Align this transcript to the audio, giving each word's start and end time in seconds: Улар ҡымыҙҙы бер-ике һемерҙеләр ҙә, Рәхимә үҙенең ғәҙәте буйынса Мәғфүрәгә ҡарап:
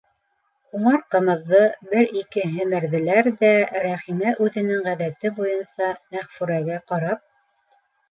Улар 0.77 1.03
ҡымыҙҙы 1.15 1.59
бер-ике 1.91 2.47
һемерҙеләр 2.55 3.31
ҙә, 3.45 3.53
Рәхимә 3.85 4.35
үҙенең 4.49 4.83
ғәҙәте 4.91 5.35
буйынса 5.39 5.95
Мәғфүрәгә 5.97 6.85
ҡарап: 6.93 7.27